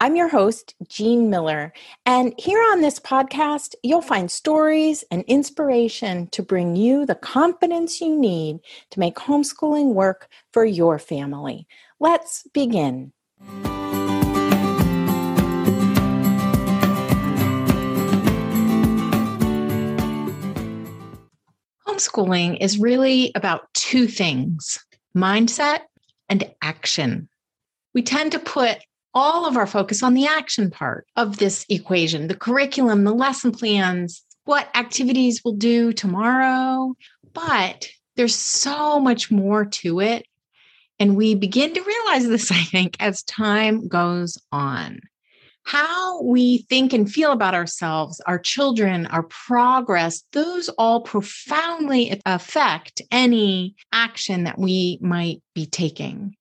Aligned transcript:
I'm 0.00 0.14
your 0.14 0.28
host, 0.28 0.76
Jean 0.88 1.28
Miller, 1.28 1.72
and 2.06 2.32
here 2.38 2.60
on 2.70 2.82
this 2.82 3.00
podcast, 3.00 3.74
you'll 3.82 4.00
find 4.00 4.30
stories 4.30 5.02
and 5.10 5.24
inspiration 5.26 6.28
to 6.28 6.40
bring 6.40 6.76
you 6.76 7.04
the 7.04 7.16
confidence 7.16 8.00
you 8.00 8.16
need 8.16 8.60
to 8.92 9.00
make 9.00 9.16
homeschooling 9.16 9.94
work 9.94 10.28
for 10.52 10.64
your 10.64 11.00
family. 11.00 11.66
Let's 11.98 12.46
begin. 12.54 13.12
Homeschooling 21.88 22.58
is 22.60 22.78
really 22.78 23.32
about 23.34 23.62
two 23.74 24.06
things 24.06 24.78
mindset 25.16 25.80
and 26.28 26.48
action. 26.62 27.28
We 27.94 28.02
tend 28.02 28.30
to 28.30 28.38
put 28.38 28.78
all 29.14 29.46
of 29.46 29.56
our 29.56 29.66
focus 29.66 30.02
on 30.02 30.14
the 30.14 30.26
action 30.26 30.70
part 30.70 31.06
of 31.16 31.38
this 31.38 31.64
equation 31.68 32.28
the 32.28 32.36
curriculum, 32.36 33.04
the 33.04 33.14
lesson 33.14 33.52
plans, 33.52 34.24
what 34.44 34.68
activities 34.74 35.42
we'll 35.44 35.54
do 35.54 35.92
tomorrow. 35.92 36.94
But 37.32 37.88
there's 38.16 38.34
so 38.34 38.98
much 38.98 39.30
more 39.30 39.64
to 39.64 40.00
it. 40.00 40.26
And 40.98 41.16
we 41.16 41.34
begin 41.34 41.72
to 41.74 41.82
realize 41.82 42.26
this, 42.26 42.50
I 42.52 42.62
think, 42.64 42.96
as 43.00 43.22
time 43.22 43.88
goes 43.88 44.38
on. 44.50 45.00
How 45.64 46.22
we 46.22 46.64
think 46.70 46.94
and 46.94 47.12
feel 47.12 47.30
about 47.30 47.54
ourselves, 47.54 48.22
our 48.26 48.38
children, 48.38 49.06
our 49.06 49.24
progress, 49.24 50.24
those 50.32 50.70
all 50.70 51.02
profoundly 51.02 52.18
affect 52.24 53.02
any 53.10 53.76
action 53.92 54.44
that 54.44 54.58
we 54.58 54.98
might 55.02 55.42
be 55.54 55.66
taking. 55.66 56.37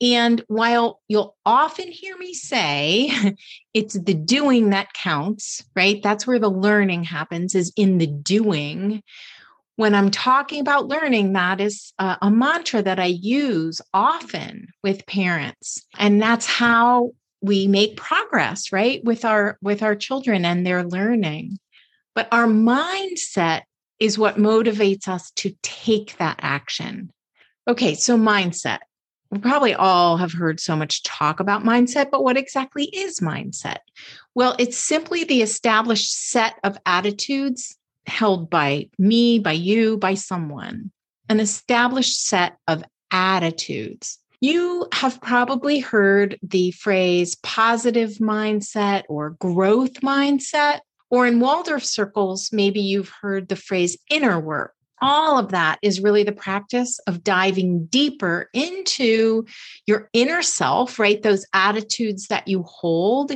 And 0.00 0.44
while 0.48 1.00
you'll 1.08 1.36
often 1.46 1.90
hear 1.90 2.16
me 2.16 2.34
say 2.34 3.10
it's 3.74 3.94
the 3.94 4.14
doing 4.14 4.70
that 4.70 4.92
counts, 4.92 5.64
right? 5.74 6.02
That's 6.02 6.26
where 6.26 6.38
the 6.38 6.50
learning 6.50 7.04
happens, 7.04 7.54
is 7.54 7.72
in 7.76 7.98
the 7.98 8.06
doing. 8.06 9.02
When 9.76 9.94
I'm 9.94 10.10
talking 10.10 10.60
about 10.60 10.88
learning, 10.88 11.34
that 11.34 11.60
is 11.60 11.92
a, 11.98 12.18
a 12.22 12.30
mantra 12.30 12.82
that 12.82 12.98
I 12.98 13.06
use 13.06 13.80
often 13.92 14.68
with 14.82 15.06
parents. 15.06 15.84
And 15.98 16.20
that's 16.20 16.46
how 16.46 17.10
we 17.42 17.66
make 17.66 17.96
progress, 17.96 18.72
right? 18.72 19.02
With 19.04 19.24
our 19.24 19.58
with 19.62 19.82
our 19.82 19.94
children 19.94 20.44
and 20.44 20.66
their 20.66 20.84
learning. 20.84 21.58
But 22.14 22.28
our 22.32 22.46
mindset 22.46 23.62
is 23.98 24.18
what 24.18 24.36
motivates 24.36 25.08
us 25.08 25.30
to 25.36 25.54
take 25.62 26.16
that 26.18 26.38
action. 26.42 27.12
Okay, 27.68 27.94
so 27.94 28.16
mindset 28.16 28.78
we 29.30 29.38
probably 29.38 29.74
all 29.74 30.16
have 30.16 30.32
heard 30.32 30.60
so 30.60 30.76
much 30.76 31.02
talk 31.02 31.40
about 31.40 31.64
mindset, 31.64 32.10
but 32.10 32.22
what 32.22 32.36
exactly 32.36 32.84
is 32.84 33.20
mindset? 33.20 33.78
Well, 34.34 34.54
it's 34.58 34.78
simply 34.78 35.24
the 35.24 35.42
established 35.42 36.30
set 36.30 36.54
of 36.62 36.78
attitudes 36.86 37.76
held 38.06 38.48
by 38.48 38.88
me, 38.98 39.38
by 39.38 39.52
you, 39.52 39.96
by 39.96 40.14
someone, 40.14 40.92
an 41.28 41.40
established 41.40 42.24
set 42.24 42.56
of 42.68 42.84
attitudes. 43.10 44.18
You 44.40 44.86
have 44.92 45.20
probably 45.20 45.80
heard 45.80 46.38
the 46.42 46.70
phrase 46.72 47.34
positive 47.36 48.18
mindset 48.18 49.04
or 49.08 49.30
growth 49.30 49.94
mindset, 50.02 50.80
or 51.10 51.26
in 51.26 51.40
Waldorf 51.40 51.84
circles, 51.84 52.50
maybe 52.52 52.80
you've 52.80 53.12
heard 53.22 53.48
the 53.48 53.56
phrase 53.56 53.96
inner 54.10 54.38
work 54.38 54.75
all 55.00 55.38
of 55.38 55.50
that 55.50 55.78
is 55.82 56.00
really 56.00 56.22
the 56.22 56.32
practice 56.32 56.98
of 57.06 57.24
diving 57.24 57.86
deeper 57.86 58.48
into 58.52 59.44
your 59.86 60.08
inner 60.12 60.42
self, 60.42 60.98
right? 60.98 61.22
Those 61.22 61.46
attitudes 61.52 62.28
that 62.28 62.48
you 62.48 62.62
hold 62.62 63.32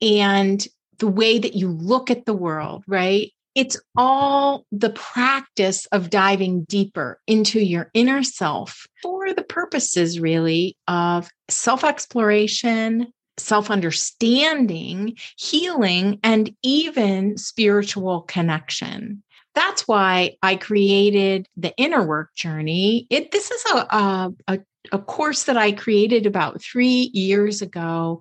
and 0.00 0.66
the 0.98 1.08
way 1.08 1.38
that 1.38 1.54
you 1.54 1.68
look 1.68 2.10
at 2.10 2.24
the 2.24 2.34
world, 2.34 2.84
right? 2.86 3.32
It's 3.54 3.80
all 3.96 4.64
the 4.72 4.90
practice 4.90 5.86
of 5.86 6.10
diving 6.10 6.64
deeper 6.64 7.20
into 7.26 7.60
your 7.60 7.90
inner 7.94 8.24
self 8.24 8.86
for 9.02 9.32
the 9.32 9.44
purposes, 9.44 10.18
really, 10.18 10.76
of 10.88 11.30
self 11.48 11.84
exploration, 11.84 13.12
self 13.36 13.70
understanding, 13.70 15.16
healing, 15.36 16.18
and 16.24 16.54
even 16.62 17.36
spiritual 17.36 18.22
connection 18.22 19.22
that's 19.54 19.86
why 19.86 20.36
I 20.42 20.56
created 20.56 21.48
the 21.56 21.74
inner 21.76 22.04
work 22.04 22.34
journey. 22.34 23.06
It 23.10 23.30
this 23.30 23.50
is 23.50 23.64
a, 23.72 23.76
a, 23.76 24.34
a 24.48 24.58
a 24.92 24.98
course 24.98 25.44
that 25.44 25.56
I 25.56 25.72
created 25.72 26.26
about 26.26 26.62
three 26.62 27.10
years 27.12 27.62
ago. 27.62 28.20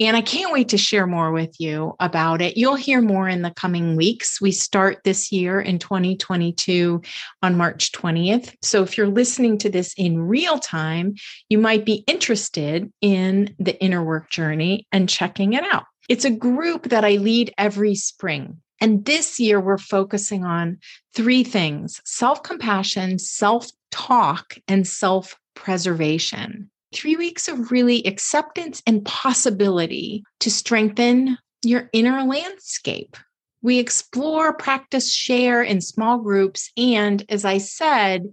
And 0.00 0.16
I 0.16 0.20
can't 0.20 0.52
wait 0.52 0.68
to 0.68 0.78
share 0.78 1.06
more 1.06 1.32
with 1.32 1.56
you 1.58 1.94
about 1.98 2.40
it. 2.40 2.56
You'll 2.56 2.76
hear 2.76 3.00
more 3.00 3.28
in 3.28 3.42
the 3.42 3.50
coming 3.50 3.96
weeks. 3.96 4.40
We 4.40 4.52
start 4.52 5.02
this 5.04 5.32
year 5.32 5.60
in 5.60 5.78
2022 5.78 7.02
on 7.42 7.56
March 7.56 7.92
20th. 7.92 8.54
So 8.62 8.82
if 8.82 8.96
you're 8.96 9.08
listening 9.08 9.58
to 9.58 9.70
this 9.70 9.92
in 9.96 10.20
real 10.20 10.58
time, 10.58 11.14
you 11.48 11.58
might 11.58 11.84
be 11.84 12.04
interested 12.06 12.90
in 13.00 13.54
the 13.58 13.80
inner 13.82 14.02
work 14.02 14.30
journey 14.30 14.86
and 14.92 15.08
checking 15.08 15.54
it 15.54 15.64
out. 15.64 15.84
It's 16.08 16.24
a 16.24 16.30
group 16.30 16.88
that 16.88 17.04
I 17.04 17.16
lead 17.16 17.52
every 17.58 17.96
spring. 17.96 18.62
And 18.80 19.04
this 19.04 19.40
year, 19.40 19.60
we're 19.60 19.78
focusing 19.78 20.44
on 20.44 20.78
three 21.14 21.44
things 21.44 22.00
self 22.04 22.42
compassion, 22.42 23.18
self 23.18 23.68
talk, 23.90 24.56
and 24.66 24.86
self 24.86 25.36
preservation. 25.54 26.70
Three 26.94 27.16
weeks 27.16 27.48
of 27.48 27.70
really 27.70 28.02
acceptance 28.06 28.82
and 28.86 29.04
possibility 29.04 30.24
to 30.40 30.50
strengthen 30.50 31.36
your 31.62 31.90
inner 31.92 32.24
landscape. 32.24 33.16
We 33.60 33.78
explore, 33.78 34.54
practice, 34.54 35.12
share 35.12 35.62
in 35.62 35.80
small 35.80 36.18
groups. 36.18 36.70
And 36.76 37.24
as 37.28 37.44
I 37.44 37.58
said, 37.58 38.28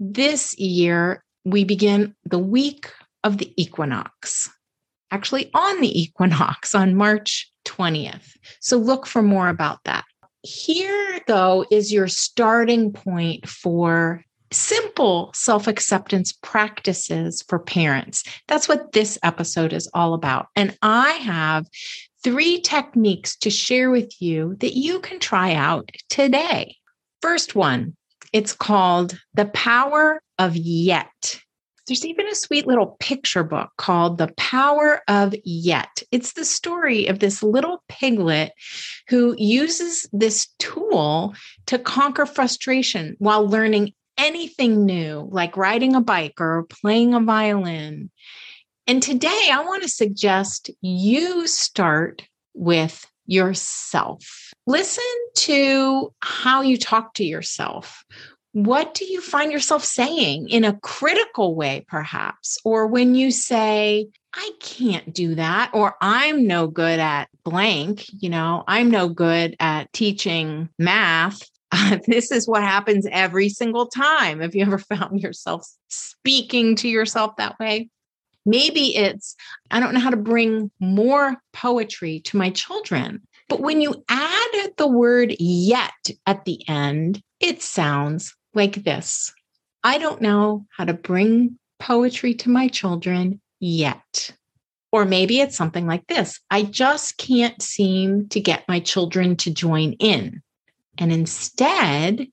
this 0.00 0.58
year, 0.58 1.22
we 1.44 1.64
begin 1.64 2.14
the 2.24 2.38
week 2.38 2.90
of 3.22 3.38
the 3.38 3.52
equinox 3.62 4.50
actually 5.12 5.50
on 5.54 5.80
the 5.80 6.00
equinox 6.00 6.74
on 6.74 6.96
March 6.96 7.51
20th. 7.76 8.36
So 8.60 8.76
look 8.76 9.06
for 9.06 9.22
more 9.22 9.48
about 9.48 9.78
that. 9.84 10.04
Here, 10.42 11.20
though, 11.26 11.64
is 11.70 11.92
your 11.92 12.08
starting 12.08 12.92
point 12.92 13.48
for 13.48 14.24
simple 14.50 15.30
self 15.34 15.66
acceptance 15.66 16.32
practices 16.32 17.42
for 17.48 17.58
parents. 17.58 18.24
That's 18.48 18.68
what 18.68 18.92
this 18.92 19.18
episode 19.22 19.72
is 19.72 19.88
all 19.94 20.14
about. 20.14 20.48
And 20.56 20.76
I 20.82 21.10
have 21.12 21.66
three 22.22 22.60
techniques 22.60 23.36
to 23.36 23.50
share 23.50 23.90
with 23.90 24.20
you 24.20 24.56
that 24.60 24.76
you 24.76 25.00
can 25.00 25.18
try 25.18 25.54
out 25.54 25.90
today. 26.08 26.76
First 27.20 27.54
one, 27.54 27.96
it's 28.32 28.52
called 28.52 29.18
The 29.34 29.46
Power 29.46 30.22
of 30.38 30.56
Yet. 30.56 31.40
There's 31.86 32.04
even 32.04 32.28
a 32.28 32.34
sweet 32.34 32.66
little 32.66 32.96
picture 33.00 33.42
book 33.42 33.70
called 33.76 34.18
The 34.18 34.32
Power 34.36 35.02
of 35.08 35.34
Yet. 35.44 36.02
It's 36.12 36.34
the 36.34 36.44
story 36.44 37.06
of 37.06 37.18
this 37.18 37.42
little 37.42 37.82
piglet 37.88 38.52
who 39.08 39.34
uses 39.36 40.08
this 40.12 40.48
tool 40.58 41.34
to 41.66 41.78
conquer 41.78 42.24
frustration 42.24 43.16
while 43.18 43.48
learning 43.48 43.92
anything 44.16 44.84
new, 44.84 45.28
like 45.32 45.56
riding 45.56 45.96
a 45.96 46.00
bike 46.00 46.40
or 46.40 46.66
playing 46.70 47.14
a 47.14 47.20
violin. 47.20 48.10
And 48.86 49.02
today 49.02 49.48
I 49.50 49.64
want 49.64 49.82
to 49.82 49.88
suggest 49.88 50.70
you 50.80 51.46
start 51.48 52.22
with 52.54 53.04
yourself. 53.26 54.52
Listen 54.66 55.04
to 55.36 56.12
how 56.20 56.62
you 56.62 56.76
talk 56.76 57.14
to 57.14 57.24
yourself. 57.24 58.04
What 58.52 58.92
do 58.92 59.06
you 59.06 59.22
find 59.22 59.50
yourself 59.50 59.82
saying 59.82 60.50
in 60.50 60.64
a 60.64 60.78
critical 60.80 61.54
way, 61.54 61.86
perhaps? 61.88 62.58
Or 62.64 62.86
when 62.86 63.14
you 63.14 63.30
say, 63.30 64.08
I 64.34 64.50
can't 64.60 65.14
do 65.14 65.34
that, 65.36 65.70
or 65.72 65.96
I'm 66.00 66.46
no 66.46 66.66
good 66.66 66.98
at 67.00 67.28
blank, 67.44 68.06
you 68.22 68.28
know, 68.28 68.62
I'm 68.66 68.90
no 68.90 69.08
good 69.08 69.56
at 69.60 69.92
teaching 69.92 70.68
math. 70.78 71.42
Uh, 71.74 71.96
this 72.06 72.30
is 72.30 72.46
what 72.46 72.62
happens 72.62 73.06
every 73.10 73.48
single 73.48 73.86
time. 73.86 74.40
Have 74.40 74.54
you 74.54 74.60
ever 74.60 74.76
found 74.94 75.22
yourself 75.22 75.66
speaking 75.88 76.76
to 76.76 76.86
yourself 76.86 77.34
that 77.36 77.58
way? 77.58 77.88
Maybe 78.44 78.94
it's, 78.94 79.34
I 79.70 79.80
don't 79.80 79.94
know 79.94 80.00
how 80.00 80.10
to 80.10 80.18
bring 80.18 80.70
more 80.80 81.38
poetry 81.54 82.20
to 82.24 82.36
my 82.36 82.50
children. 82.50 83.22
But 83.48 83.60
when 83.60 83.80
you 83.80 84.04
add 84.10 84.70
the 84.76 84.86
word 84.86 85.34
yet 85.38 86.10
at 86.26 86.44
the 86.44 86.62
end, 86.68 87.22
it 87.40 87.62
sounds 87.62 88.34
like 88.54 88.84
this 88.84 89.32
I 89.84 89.98
don't 89.98 90.20
know 90.20 90.66
how 90.76 90.84
to 90.84 90.94
bring 90.94 91.58
poetry 91.78 92.34
to 92.34 92.50
my 92.50 92.68
children 92.68 93.40
yet. 93.58 94.34
Or 94.92 95.04
maybe 95.04 95.40
it's 95.40 95.56
something 95.56 95.86
like 95.86 96.06
this 96.06 96.40
I 96.50 96.62
just 96.62 97.16
can't 97.16 97.60
seem 97.60 98.28
to 98.28 98.40
get 98.40 98.68
my 98.68 98.80
children 98.80 99.36
to 99.38 99.50
join 99.52 99.92
in. 99.94 100.42
And 100.98 101.12
instead, 101.12 102.28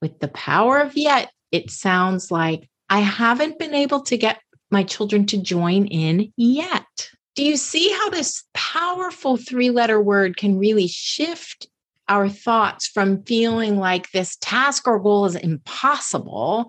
with 0.00 0.18
the 0.20 0.28
power 0.28 0.80
of 0.80 0.96
yet, 0.96 1.30
it 1.52 1.70
sounds 1.70 2.30
like 2.30 2.68
I 2.88 3.00
haven't 3.00 3.58
been 3.58 3.74
able 3.74 4.00
to 4.02 4.16
get 4.16 4.40
my 4.70 4.82
children 4.82 5.26
to 5.26 5.36
join 5.36 5.86
in 5.86 6.32
yet. 6.36 7.10
Do 7.34 7.44
you 7.44 7.56
see 7.56 7.92
how 7.92 8.10
this 8.10 8.44
powerful 8.54 9.36
three 9.36 9.70
letter 9.70 10.00
word 10.00 10.36
can 10.36 10.58
really 10.58 10.88
shift 10.88 11.68
our 12.10 12.28
thoughts 12.28 12.86
from 12.86 13.22
feeling 13.22 13.78
like 13.78 14.10
this 14.10 14.36
task 14.40 14.86
or 14.86 14.98
goal 14.98 15.24
is 15.24 15.36
impossible 15.36 16.68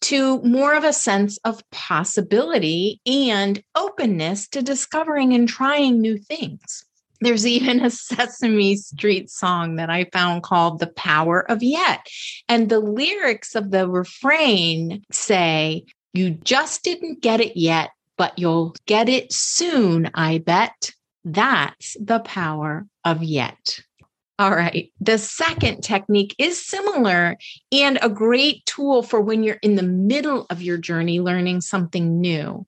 to 0.00 0.40
more 0.42 0.74
of 0.74 0.84
a 0.84 0.92
sense 0.92 1.38
of 1.38 1.68
possibility 1.70 3.00
and 3.04 3.62
openness 3.74 4.46
to 4.48 4.62
discovering 4.62 5.32
and 5.32 5.48
trying 5.48 6.00
new 6.00 6.18
things? 6.18 6.84
There's 7.20 7.46
even 7.46 7.84
a 7.84 7.90
Sesame 7.90 8.76
Street 8.76 9.30
song 9.30 9.76
that 9.76 9.90
I 9.90 10.04
found 10.12 10.42
called 10.42 10.78
The 10.78 10.86
Power 10.88 11.50
of 11.50 11.62
Yet. 11.62 12.06
And 12.48 12.68
the 12.68 12.80
lyrics 12.80 13.54
of 13.54 13.70
the 13.70 13.88
refrain 13.88 15.02
say, 15.10 15.84
You 16.12 16.30
just 16.30 16.84
didn't 16.84 17.22
get 17.22 17.40
it 17.40 17.56
yet, 17.56 17.90
but 18.16 18.38
you'll 18.38 18.76
get 18.86 19.08
it 19.08 19.32
soon, 19.32 20.10
I 20.14 20.38
bet. 20.38 20.92
That's 21.24 21.96
the 22.00 22.20
power 22.20 22.86
of 23.04 23.22
yet. 23.22 23.80
All 24.38 24.54
right. 24.54 24.92
The 25.00 25.18
second 25.18 25.82
technique 25.82 26.34
is 26.38 26.64
similar 26.64 27.36
and 27.72 27.98
a 28.00 28.08
great 28.08 28.64
tool 28.66 29.02
for 29.02 29.20
when 29.20 29.42
you're 29.42 29.58
in 29.62 29.74
the 29.74 29.82
middle 29.82 30.46
of 30.48 30.62
your 30.62 30.78
journey 30.78 31.20
learning 31.20 31.60
something 31.60 32.20
new. 32.20 32.64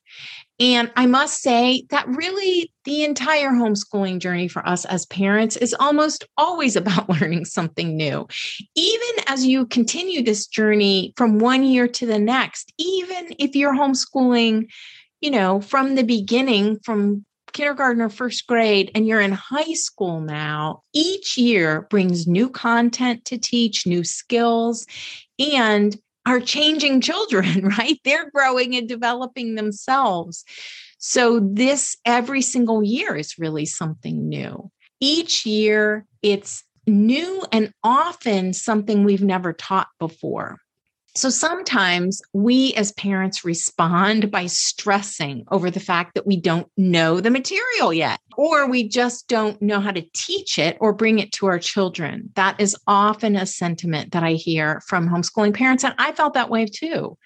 And 0.58 0.90
I 0.96 1.06
must 1.06 1.40
say 1.40 1.87
that 1.90 2.08
really 2.08 2.72
the 2.84 3.05
entire 3.05 3.50
homeschooling 3.50 4.19
journey 4.19 4.49
for 4.49 4.67
us 4.69 4.84
as 4.84 5.06
parents 5.06 5.56
is 5.56 5.75
almost 5.78 6.25
always 6.37 6.75
about 6.81 7.08
learning 7.08 7.44
something 7.44 7.96
new. 7.96 8.26
Even 8.75 9.25
as 9.28 9.46
you 9.46 9.67
continue 9.67 10.22
this 10.22 10.49
journey 10.49 11.14
from 11.17 11.38
one 11.38 11.62
year 11.62 11.87
to 11.87 12.05
the 12.05 12.19
next, 12.19 12.72
even 12.78 13.34
if 13.38 13.55
you're 13.55 13.75
homeschooling, 13.75 14.69
you 15.20 15.31
know, 15.31 15.61
from 15.61 15.94
the 15.94 16.05
beginning, 16.05 16.81
from 16.84 17.25
kindergarten 17.52 18.02
or 18.02 18.08
first 18.08 18.47
grade 18.47 18.91
and 18.94 19.06
you're 19.06 19.20
in 19.20 19.32
high 19.32 19.75
school 19.75 20.20
now, 20.20 20.82
each 20.93 21.37
year 21.37 21.82
brings 21.91 22.26
new 22.26 22.49
content 22.49 23.25
to 23.26 23.38
teach, 23.38 23.87
new 23.87 24.05
skills, 24.05 24.87
and 25.38 25.97
are 26.26 26.41
changing 26.41 27.00
children, 27.00 27.67
right? 27.67 27.99
They're 28.05 28.31
growing 28.31 28.75
and 28.75 28.88
developing 28.88 29.55
themselves. 29.55 30.44
So, 30.99 31.41
this 31.41 31.97
every 32.05 32.43
single 32.43 32.82
year 32.82 33.17
is 33.17 33.38
really 33.38 33.64
something 33.64 34.29
new. 34.29 34.70
Each 35.00 35.46
year, 35.46 36.05
it's 36.23 36.62
new 36.87 37.43
and 37.53 37.73
often 37.82 38.53
something 38.53 39.05
we've 39.05 39.23
never 39.23 39.53
taught 39.53 39.88
before. 39.99 40.58
So 41.20 41.28
sometimes 41.28 42.22
we 42.32 42.72
as 42.76 42.93
parents 42.93 43.44
respond 43.44 44.31
by 44.31 44.46
stressing 44.46 45.44
over 45.50 45.70
the 45.70 45.78
fact 45.78 46.14
that 46.14 46.26
we 46.26 46.38
don't 46.38 46.67
know 46.78 47.20
the 47.20 47.31
material 47.31 47.93
yet, 47.93 48.20
or 48.38 48.67
we 48.67 48.88
just 48.88 49.28
don't 49.28 49.61
know 49.61 49.81
how 49.81 49.90
to 49.90 50.06
teach 50.14 50.58
it 50.58 50.78
or 50.81 50.94
bring 50.94 51.19
it 51.19 51.31
to 51.32 51.44
our 51.44 51.58
children. 51.58 52.31
That 52.37 52.58
is 52.58 52.75
often 52.87 53.37
a 53.37 53.44
sentiment 53.44 54.12
that 54.12 54.22
I 54.22 54.32
hear 54.32 54.81
from 54.87 55.11
homeschooling 55.11 55.52
parents. 55.52 55.84
And 55.84 55.93
I 55.99 56.12
felt 56.12 56.32
that 56.32 56.49
way 56.49 56.64
too. 56.64 57.19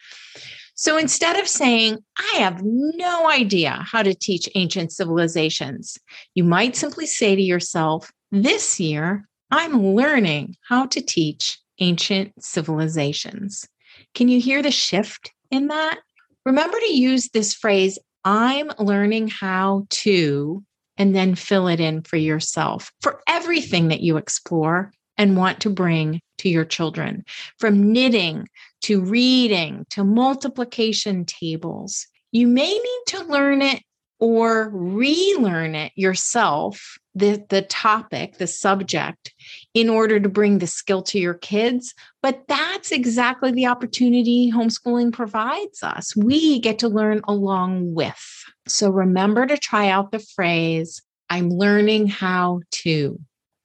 So 0.75 0.97
instead 0.97 1.39
of 1.39 1.47
saying, 1.47 1.99
I 2.19 2.39
have 2.39 2.63
no 2.65 3.31
idea 3.31 3.79
how 3.89 4.03
to 4.03 4.13
teach 4.13 4.49
ancient 4.57 4.91
civilizations, 4.91 5.99
you 6.35 6.43
might 6.43 6.75
simply 6.75 7.07
say 7.07 7.37
to 7.37 7.43
yourself, 7.43 8.11
This 8.33 8.81
year, 8.81 9.29
I'm 9.53 9.95
learning 9.95 10.57
how 10.69 10.87
to 10.87 11.01
teach 11.01 11.61
ancient 11.79 12.33
civilizations. 12.43 13.69
Can 14.15 14.29
you 14.29 14.41
hear 14.41 14.63
the 14.63 14.71
shift 14.71 15.33
in 15.51 15.69
that? 15.69 15.99
Remember 16.47 16.79
to 16.79 16.95
use 16.95 17.29
this 17.29 17.55
phrase, 17.55 17.99
I'm 18.25 18.71
learning 18.79 19.29
how 19.29 19.87
to, 19.91 20.65
and 20.97 21.15
then 21.15 21.35
fill 21.35 21.69
it 21.69 21.81
in 21.81 22.03
for 22.03 22.17
yourself 22.17 22.93
for 23.01 23.21
everything 23.29 23.89
that 23.89 24.01
you 24.01 24.17
explore 24.17 24.93
and 25.19 25.37
want 25.37 25.61
to 25.61 25.71
bring 25.71 26.21
to 26.39 26.49
your 26.49 26.65
children, 26.65 27.25
from 27.59 27.93
knitting 27.93 28.49
to 28.83 29.01
reading 29.01 29.87
to 29.91 30.05
multiplication 30.05 31.25
tables. 31.25 32.07
You 32.33 32.49
may 32.49 32.71
need 32.73 33.03
to 33.09 33.25
learn 33.25 33.63
it 33.63 33.83
or 34.25 34.71
relearn 34.73 35.75
it 35.75 35.93
yourself, 35.97 36.97
the, 37.15 37.45
the 37.51 37.61
topic, 37.61 38.39
the 38.39 38.47
subject, 38.47 39.35
in 39.75 39.91
order 39.91 40.19
to 40.19 40.31
bring 40.31 40.61
the 40.61 40.67
skill 40.67 41.03
to 41.03 41.19
your 41.19 41.35
kids. 41.35 41.93
But 42.23 42.43
that's 42.49 42.91
exactly 42.91 43.53
the 43.53 43.67
opportunity 43.67 44.51
homeschooling 44.51 45.13
provides 45.13 45.83
us. 45.83 46.17
We 46.17 46.59
get 46.61 46.79
to 46.79 46.89
learn 46.89 47.21
along 47.29 47.93
with. 47.93 48.45
So 48.67 48.89
remember 48.89 49.45
to 49.45 49.59
try 49.59 49.91
out 49.91 50.11
the 50.11 50.25
phrase, 50.35 51.03
I'm 51.29 51.51
learning 51.51 52.07
how 52.07 52.63
to. 52.71 53.21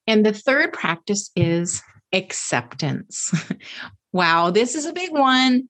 And 0.08 0.26
the 0.26 0.34
third 0.34 0.74
practice 0.74 1.32
is 1.38 1.82
acceptance. 2.12 3.34
wow, 4.12 4.50
this 4.50 4.76
is 4.76 4.86
a 4.86 4.92
big 4.92 5.14
one. 5.14 5.70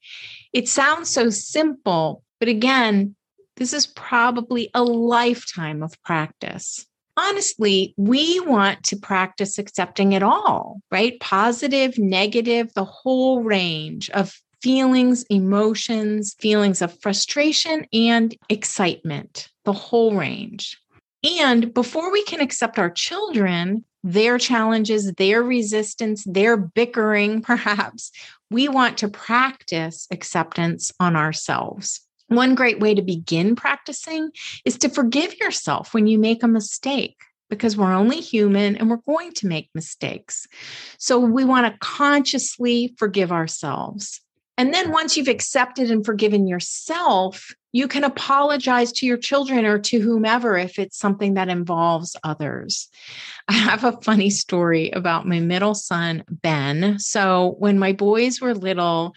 It 0.51 0.67
sounds 0.67 1.11
so 1.11 1.29
simple, 1.29 2.23
but 2.39 2.49
again, 2.49 3.15
this 3.59 3.73
is 3.73 3.87
probably 3.87 4.71
a 4.73 4.81
lifetime 4.81 5.83
of 5.83 6.01
practice. 6.03 6.85
Honestly, 7.17 7.93
we 7.97 8.39
want 8.39 8.81
to 8.85 8.95
practice 8.95 9.59
accepting 9.59 10.13
it 10.13 10.23
all, 10.23 10.81
right? 10.89 11.19
Positive, 11.19 11.97
negative, 11.97 12.73
the 12.73 12.85
whole 12.85 13.43
range 13.43 14.09
of 14.11 14.33
feelings, 14.61 15.23
emotions, 15.29 16.35
feelings 16.39 16.81
of 16.81 16.97
frustration 17.01 17.85
and 17.91 18.35
excitement, 18.47 19.49
the 19.65 19.73
whole 19.73 20.15
range. 20.15 20.77
And 21.41 21.73
before 21.73 22.11
we 22.11 22.23
can 22.23 22.39
accept 22.39 22.79
our 22.79 22.89
children, 22.89 23.83
their 24.03 24.37
challenges, 24.37 25.11
their 25.13 25.43
resistance, 25.43 26.23
their 26.25 26.55
bickering, 26.55 27.41
perhaps, 27.51 28.11
we 28.49 28.69
want 28.69 28.97
to 28.99 29.09
practice 29.09 30.07
acceptance 30.11 30.91
on 30.99 31.17
ourselves. 31.17 32.01
One 32.29 32.55
great 32.55 32.79
way 32.79 32.95
to 32.95 33.01
begin 33.01 33.55
practicing 33.55 34.31
is 34.63 34.77
to 34.79 34.89
forgive 34.89 35.37
yourself 35.39 35.93
when 35.93 36.07
you 36.07 36.17
make 36.17 36.43
a 36.43 36.47
mistake 36.47 37.17
because 37.49 37.75
we're 37.75 37.91
only 37.91 38.21
human 38.21 38.75
and 38.75 38.89
we're 38.89 38.97
going 38.97 39.33
to 39.33 39.47
make 39.47 39.69
mistakes. 39.73 40.47
So 40.97 41.19
we 41.19 41.43
want 41.43 41.65
to 41.65 41.77
consciously 41.79 42.93
forgive 42.97 43.31
ourselves. 43.31 44.21
And 44.59 44.73
then 44.73 44.91
once 44.91 45.15
you've 45.15 45.29
accepted 45.29 45.89
and 45.89 46.05
forgiven 46.05 46.45
yourself, 46.45 47.53
you 47.71 47.87
can 47.87 48.03
apologize 48.03 48.91
to 48.93 49.05
your 49.05 49.17
children 49.17 49.65
or 49.65 49.79
to 49.79 49.99
whomever 49.99 50.57
if 50.57 50.77
it's 50.77 50.97
something 50.97 51.35
that 51.35 51.49
involves 51.49 52.15
others. 52.23 52.89
I 53.47 53.53
have 53.53 53.83
a 53.83 53.99
funny 54.01 54.29
story 54.29 54.89
about 54.91 55.27
my 55.27 55.39
middle 55.39 55.75
son, 55.75 56.23
Ben. 56.29 56.99
So, 56.99 57.55
when 57.59 57.79
my 57.79 57.93
boys 57.93 58.41
were 58.41 58.53
little, 58.53 59.13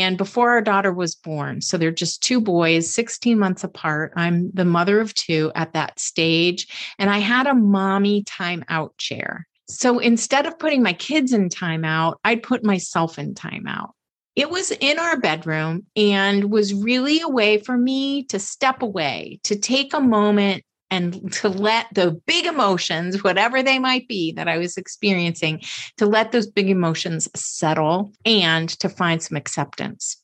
and 0.00 0.16
before 0.16 0.50
our 0.50 0.62
daughter 0.62 0.92
was 0.92 1.14
born, 1.14 1.60
so 1.60 1.76
they're 1.76 1.90
just 1.90 2.22
two 2.22 2.40
boys, 2.40 2.92
16 2.92 3.38
months 3.38 3.62
apart. 3.62 4.12
I'm 4.16 4.50
the 4.52 4.64
mother 4.64 5.00
of 5.00 5.12
two 5.12 5.52
at 5.54 5.74
that 5.74 6.00
stage. 6.00 6.66
And 6.98 7.10
I 7.10 7.18
had 7.18 7.46
a 7.46 7.54
mommy 7.54 8.24
timeout 8.24 8.96
chair. 8.96 9.46
So 9.68 9.98
instead 9.98 10.46
of 10.46 10.58
putting 10.58 10.82
my 10.82 10.94
kids 10.94 11.32
in 11.32 11.48
timeout, 11.48 12.14
I'd 12.24 12.42
put 12.42 12.64
myself 12.64 13.18
in 13.18 13.34
timeout. 13.34 13.90
It 14.34 14.48
was 14.48 14.70
in 14.70 14.98
our 14.98 15.20
bedroom 15.20 15.86
and 15.94 16.50
was 16.50 16.72
really 16.72 17.20
a 17.20 17.28
way 17.28 17.58
for 17.58 17.76
me 17.76 18.24
to 18.24 18.38
step 18.38 18.80
away, 18.80 19.40
to 19.44 19.56
take 19.56 19.92
a 19.92 20.00
moment 20.00 20.64
and 20.92 21.32
to 21.32 21.48
let 21.48 21.86
the 21.94 22.20
big 22.26 22.44
emotions, 22.44 23.24
whatever 23.24 23.62
they 23.62 23.78
might 23.78 24.06
be 24.08 24.30
that 24.32 24.46
I 24.46 24.58
was 24.58 24.76
experiencing, 24.76 25.62
to 25.96 26.04
let 26.04 26.32
those 26.32 26.46
big 26.46 26.68
emotions 26.68 27.30
settle 27.34 28.12
and 28.26 28.68
to 28.68 28.90
find 28.90 29.22
some 29.22 29.38
acceptance. 29.38 30.18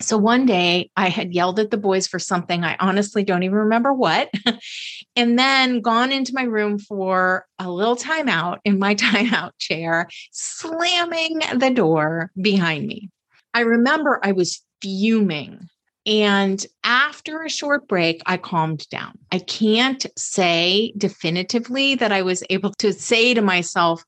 So 0.00 0.16
one 0.16 0.46
day 0.46 0.90
I 0.96 1.10
had 1.10 1.34
yelled 1.34 1.60
at 1.60 1.70
the 1.70 1.76
boys 1.76 2.06
for 2.06 2.18
something. 2.18 2.64
I 2.64 2.76
honestly 2.80 3.22
don't 3.22 3.42
even 3.42 3.58
remember 3.58 3.92
what. 3.92 4.30
and 5.16 5.38
then 5.38 5.82
gone 5.82 6.10
into 6.10 6.32
my 6.34 6.44
room 6.44 6.78
for 6.78 7.46
a 7.58 7.70
little 7.70 7.94
timeout 7.94 8.60
in 8.64 8.78
my 8.78 8.94
timeout 8.94 9.50
chair, 9.58 10.08
slamming 10.32 11.40
the 11.54 11.70
door 11.70 12.30
behind 12.40 12.86
me. 12.86 13.10
I 13.52 13.60
remember 13.60 14.20
I 14.22 14.32
was 14.32 14.62
fuming. 14.80 15.68
And 16.06 16.64
after 16.82 17.42
a 17.42 17.48
short 17.48 17.88
break, 17.88 18.20
I 18.26 18.36
calmed 18.36 18.88
down. 18.90 19.18
I 19.32 19.38
can't 19.38 20.04
say 20.16 20.92
definitively 20.98 21.94
that 21.94 22.12
I 22.12 22.22
was 22.22 22.44
able 22.50 22.72
to 22.74 22.92
say 22.92 23.32
to 23.32 23.40
myself, 23.40 24.04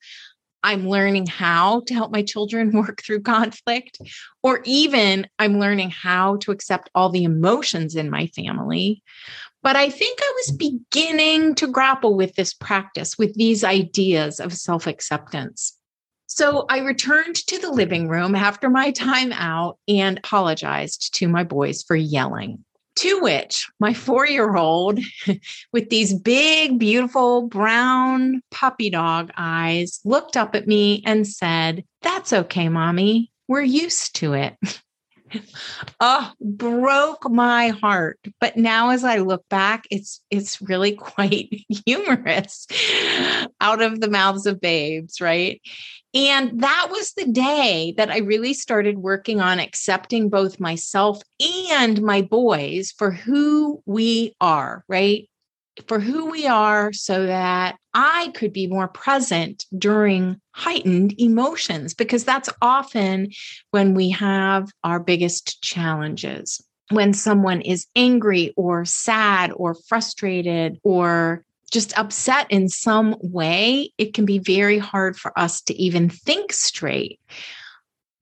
I'm 0.63 0.89
learning 0.89 1.27
how 1.27 1.83
to 1.87 1.95
help 1.95 2.11
my 2.11 2.23
children 2.23 2.73
work 2.77 3.03
through 3.03 3.23
conflict, 3.23 3.99
or 4.43 4.61
even 4.65 5.27
I'm 5.39 5.59
learning 5.59 5.91
how 5.91 6.37
to 6.39 6.51
accept 6.51 6.91
all 6.95 7.09
the 7.09 7.25
emotions 7.25 7.95
in 7.95 8.11
my 8.11 8.27
family. 8.29 9.03
But 9.63 9.77
I 9.77 9.89
think 9.91 10.19
I 10.21 10.33
was 10.37 10.57
beginning 10.57 11.55
to 11.57 11.67
grapple 11.67 12.15
with 12.15 12.35
this 12.35 12.53
practice, 12.53 13.17
with 13.17 13.35
these 13.35 13.65
ideas 13.65 14.39
of 14.39 14.53
self 14.53 14.87
acceptance. 14.87 15.76
So 16.37 16.67
I 16.69 16.81
returned 16.81 17.35
to 17.47 17.59
the 17.59 17.71
living 17.71 18.09
room 18.09 18.35
after 18.35 18.69
my 18.69 18.91
time 18.91 19.33
out 19.33 19.79
and 19.89 20.19
apologized 20.19 21.15
to 21.15 21.29
my 21.29 21.45
boys 21.45 21.83
for 21.83 21.97
yelling. 21.97 22.63
To 22.97 23.21
which 23.21 23.67
my 23.81 23.95
four 23.95 24.27
year 24.27 24.55
old, 24.55 25.01
with 25.73 25.89
these 25.89 26.13
big, 26.13 26.79
beautiful 26.79 27.49
brown 27.49 28.43
puppy 28.51 28.91
dog 28.91 29.31
eyes, 29.39 29.99
looked 30.05 30.37
up 30.37 30.55
at 30.55 30.67
me 30.67 31.03
and 31.07 31.27
said, 31.27 31.85
That's 32.03 32.35
okay, 32.35 32.69
mommy. 32.69 33.33
We're 33.49 33.63
used 33.63 34.17
to 34.17 34.35
it. 34.35 34.57
oh 36.01 36.33
broke 36.41 37.29
my 37.31 37.69
heart 37.69 38.19
but 38.41 38.57
now 38.57 38.91
as 38.91 39.05
i 39.05 39.19
look 39.19 39.47
back 39.49 39.87
it's 39.91 40.21
it's 40.31 40.63
really 40.63 40.93
quite 40.97 41.49
humorous 41.87 42.67
out 43.61 43.83
of 43.83 44.01
the 44.01 44.11
mouths 44.11 44.47
of 44.47 44.61
babes 44.61 45.21
right 45.21 45.61
and 46.17 46.63
that 46.63 46.89
was 46.91 47.13
the 47.13 47.27
day 47.27 47.93
that 47.99 48.11
I 48.11 48.21
really 48.21 48.55
started 48.55 48.97
working 48.97 49.43
on 49.43 49.61
accepting 49.61 50.31
both 50.31 50.59
myself 50.59 51.21
and 51.71 52.01
my 52.01 52.23
boys 52.23 52.91
for 52.97 53.11
who 53.11 53.83
we 53.85 54.35
are, 54.41 54.83
right? 54.89 55.29
For 55.87 56.01
who 56.01 56.31
we 56.31 56.47
are, 56.47 56.93
so 56.93 57.27
that 57.27 57.77
I 57.93 58.33
could 58.35 58.53
be 58.53 58.67
more 58.67 58.89
present 58.89 59.67
during 59.77 60.41
heightened 60.53 61.15
emotions, 61.19 61.93
because 61.93 62.25
that's 62.25 62.49
often 62.63 63.31
when 63.73 63.95
we 63.95 64.11
have 64.11 64.71
our 64.85 64.99
biggest 64.99 65.61
challenges. 65.63 66.63
When 66.91 67.13
someone 67.13 67.61
is 67.61 67.87
angry 67.95 68.55
or 68.57 68.85
sad 68.85 69.53
or 69.55 69.75
frustrated 69.75 70.79
or 70.83 71.45
just 71.71 71.99
upset 71.99 72.47
in 72.49 72.69
some 72.69 73.17
way, 73.21 73.91
it 73.99 74.15
can 74.15 74.25
be 74.25 74.39
very 74.39 74.79
hard 74.79 75.17
for 75.17 75.37
us 75.39 75.61
to 75.63 75.75
even 75.75 76.09
think 76.09 76.53
straight. 76.53 77.21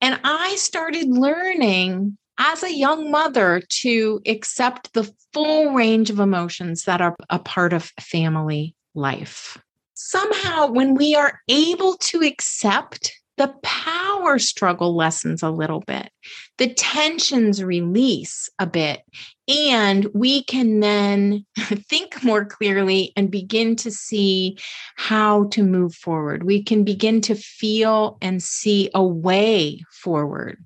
And 0.01 0.19
I 0.23 0.55
started 0.55 1.07
learning 1.07 2.17
as 2.37 2.63
a 2.63 2.73
young 2.73 3.11
mother 3.11 3.61
to 3.69 4.21
accept 4.25 4.93
the 4.93 5.11
full 5.33 5.73
range 5.73 6.09
of 6.09 6.19
emotions 6.19 6.83
that 6.83 7.01
are 7.01 7.15
a 7.29 7.39
part 7.39 7.73
of 7.73 7.91
family 7.99 8.75
life. 8.93 9.57
Somehow, 9.93 10.67
when 10.67 10.95
we 10.95 11.15
are 11.15 11.39
able 11.47 11.95
to 11.97 12.21
accept 12.21 13.13
the 13.37 13.53
power 13.63 14.39
struggle 14.39 14.95
lessens 14.95 15.43
a 15.43 15.49
little 15.49 15.81
bit, 15.81 16.09
the 16.57 16.73
tensions 16.73 17.63
release 17.63 18.49
a 18.59 18.65
bit, 18.65 19.01
and 19.47 20.07
we 20.13 20.43
can 20.43 20.79
then 20.79 21.45
think 21.57 22.23
more 22.23 22.45
clearly 22.45 23.11
and 23.15 23.29
begin 23.29 23.75
to 23.77 23.91
see 23.91 24.57
how 24.95 25.45
to 25.49 25.63
move 25.63 25.93
forward. 25.93 26.43
We 26.43 26.63
can 26.63 26.83
begin 26.83 27.21
to 27.21 27.35
feel 27.35 28.17
and 28.21 28.41
see 28.41 28.89
a 28.93 29.03
way 29.03 29.83
forward. 29.91 30.63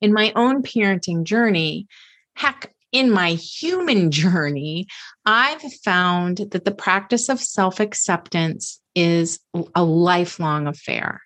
In 0.00 0.12
my 0.12 0.32
own 0.36 0.62
parenting 0.62 1.24
journey, 1.24 1.86
heck, 2.34 2.72
in 2.92 3.10
my 3.10 3.32
human 3.32 4.10
journey, 4.22 4.86
I've 5.26 5.62
found 5.84 6.38
that 6.50 6.64
the 6.64 6.74
practice 6.74 7.28
of 7.28 7.40
self 7.40 7.80
acceptance 7.80 8.80
is 8.94 9.40
a 9.74 9.84
lifelong 9.84 10.66
affair 10.66 11.20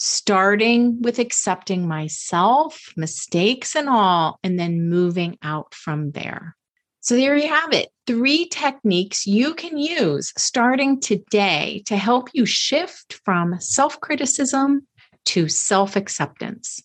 starting 0.00 1.02
with 1.02 1.18
accepting 1.18 1.88
myself, 1.88 2.92
mistakes 2.96 3.74
and 3.74 3.88
all, 3.88 4.38
and 4.44 4.58
then 4.58 4.88
moving 4.88 5.36
out 5.42 5.74
from 5.74 6.12
there. 6.12 6.56
So 7.00 7.16
there 7.16 7.36
you 7.36 7.48
have 7.48 7.72
it. 7.72 7.88
Three 8.06 8.46
techniques 8.46 9.26
you 9.26 9.54
can 9.54 9.76
use 9.76 10.32
starting 10.38 11.00
today 11.00 11.82
to 11.86 11.96
help 11.96 12.28
you 12.32 12.46
shift 12.46 13.20
from 13.24 13.60
self 13.60 14.00
criticism 14.00 14.86
to 15.26 15.48
self 15.48 15.96
acceptance. 15.96 16.80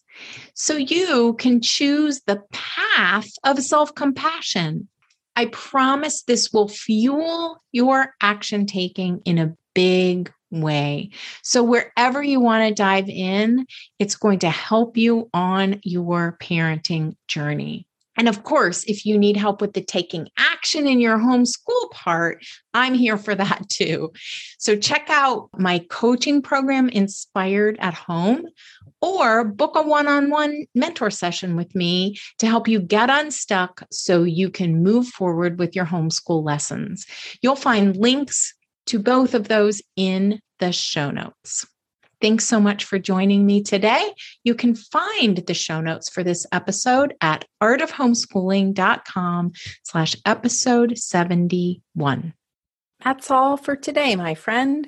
So 0.53 0.75
you 0.75 1.35
can 1.35 1.61
choose 1.61 2.21
the 2.25 2.41
path 2.51 3.29
of 3.43 3.61
self 3.61 3.95
compassion. 3.95 4.87
I 5.35 5.47
promise 5.47 6.23
this 6.23 6.51
will 6.53 6.67
fuel 6.67 7.61
your 7.71 8.13
action 8.21 8.65
taking 8.65 9.21
in 9.25 9.39
a 9.39 9.55
big 9.73 10.31
way. 10.51 11.09
So, 11.41 11.63
wherever 11.63 12.21
you 12.21 12.39
want 12.39 12.67
to 12.67 12.73
dive 12.73 13.09
in, 13.09 13.65
it's 13.99 14.15
going 14.15 14.39
to 14.39 14.49
help 14.49 14.97
you 14.97 15.29
on 15.33 15.79
your 15.83 16.37
parenting 16.39 17.15
journey. 17.27 17.87
And 18.17 18.29
of 18.29 18.43
course, 18.43 18.83
if 18.85 19.05
you 19.05 19.17
need 19.17 19.37
help 19.37 19.61
with 19.61 19.73
the 19.73 19.81
taking 19.81 20.29
action 20.37 20.87
in 20.87 20.99
your 20.99 21.17
homeschool 21.17 21.91
part, 21.91 22.45
I'm 22.73 22.93
here 22.93 23.17
for 23.17 23.35
that 23.35 23.67
too. 23.69 24.11
So 24.57 24.75
check 24.75 25.07
out 25.09 25.49
my 25.57 25.79
coaching 25.89 26.41
program, 26.41 26.89
Inspired 26.89 27.77
at 27.79 27.93
Home, 27.93 28.45
or 29.01 29.43
book 29.43 29.75
a 29.75 29.81
one 29.81 30.07
on 30.07 30.29
one 30.29 30.65
mentor 30.73 31.09
session 31.09 31.55
with 31.55 31.73
me 31.75 32.17
to 32.39 32.47
help 32.47 32.67
you 32.67 32.79
get 32.79 33.09
unstuck 33.09 33.83
so 33.91 34.23
you 34.23 34.49
can 34.49 34.83
move 34.83 35.07
forward 35.07 35.59
with 35.59 35.75
your 35.75 35.85
homeschool 35.85 36.43
lessons. 36.43 37.05
You'll 37.41 37.55
find 37.55 37.97
links 37.97 38.53
to 38.85 38.99
both 38.99 39.33
of 39.33 39.47
those 39.47 39.81
in 39.95 40.39
the 40.59 40.71
show 40.71 41.11
notes. 41.11 41.65
Thanks 42.23 42.45
so 42.45 42.57
much 42.61 42.85
for 42.85 42.97
joining 42.97 43.45
me 43.45 43.61
today. 43.61 44.13
You 44.45 44.55
can 44.55 44.75
find 44.75 45.39
the 45.39 45.53
show 45.53 45.81
notes 45.81 46.07
for 46.07 46.23
this 46.23 46.47
episode 46.53 47.15
at 47.19 47.43
artofhomeschooling.com 47.61 49.51
slash 49.83 50.15
episode 50.25 50.97
71. 50.97 52.33
That's 53.03 53.29
all 53.29 53.57
for 53.57 53.75
today, 53.75 54.15
my 54.15 54.35
friend. 54.35 54.87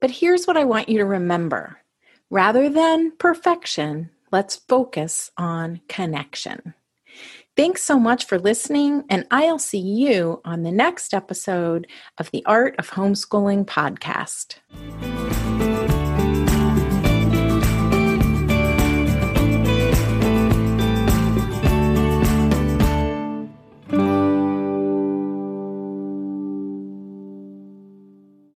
But 0.00 0.10
here's 0.10 0.46
what 0.46 0.56
I 0.56 0.64
want 0.64 0.88
you 0.88 0.98
to 0.98 1.04
remember. 1.04 1.78
Rather 2.30 2.68
than 2.68 3.12
perfection, 3.16 4.10
let's 4.32 4.56
focus 4.56 5.30
on 5.36 5.82
connection. 5.88 6.74
Thanks 7.56 7.84
so 7.84 7.96
much 7.96 8.24
for 8.24 8.40
listening, 8.40 9.04
and 9.08 9.24
I'll 9.30 9.60
see 9.60 9.78
you 9.78 10.40
on 10.44 10.64
the 10.64 10.72
next 10.72 11.14
episode 11.14 11.86
of 12.18 12.28
the 12.32 12.44
Art 12.44 12.74
of 12.80 12.90
Homeschooling 12.90 13.66
podcast. 13.66 14.56